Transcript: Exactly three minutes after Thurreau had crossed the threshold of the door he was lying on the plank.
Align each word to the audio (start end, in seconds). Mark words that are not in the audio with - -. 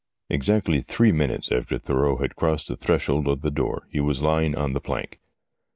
Exactly 0.31 0.81
three 0.81 1.11
minutes 1.11 1.51
after 1.51 1.77
Thurreau 1.77 2.19
had 2.19 2.35
crossed 2.35 2.67
the 2.69 2.75
threshold 2.75 3.27
of 3.27 3.41
the 3.41 3.51
door 3.51 3.87
he 3.91 3.99
was 3.99 4.23
lying 4.23 4.55
on 4.57 4.73
the 4.73 4.81
plank. 4.81 5.19